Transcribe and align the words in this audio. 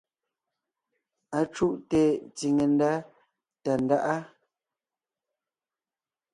Acùʼte 1.39 2.01
tsiŋe 2.35 2.65
ndá 2.73 2.91
Tàndáʼa. 3.63 4.15